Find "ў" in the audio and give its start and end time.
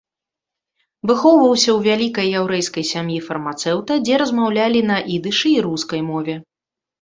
1.73-1.79